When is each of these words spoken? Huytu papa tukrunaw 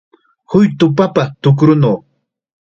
Huytu 0.51 0.85
papa 0.97 1.23
tukrunaw 1.41 1.97